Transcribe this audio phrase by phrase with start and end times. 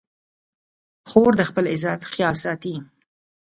[1.09, 2.75] خور د خپل عزت خیال ساتي.